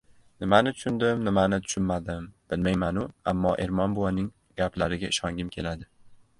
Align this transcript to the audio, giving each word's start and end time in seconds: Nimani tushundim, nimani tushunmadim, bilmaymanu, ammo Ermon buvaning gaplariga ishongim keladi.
Nimani 0.43 0.71
tushundim, 0.77 1.19
nimani 1.27 1.59
tushunmadim, 1.67 2.25
bilmaymanu, 2.55 3.05
ammo 3.35 3.55
Ermon 3.69 3.97
buvaning 4.01 4.33
gaplariga 4.63 5.17
ishongim 5.17 5.57
keladi. 5.59 5.91